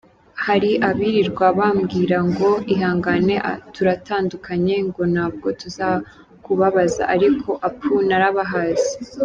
Hari 0.45 0.71
abirirwa 0.89 1.45
bambwira 1.59 2.17
ngo 2.29 2.49
ihangane 2.73 3.35
turatandukanye! 3.75 4.75
Ngo 4.87 5.01
ntabwo 5.13 5.47
tuzakubabaza, 5.61 7.03
ariko 7.15 7.49
apuuu 7.67 8.01
narabahaze!”. 8.09 8.91